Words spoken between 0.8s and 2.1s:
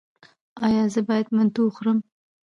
زه باید منتو وخورم؟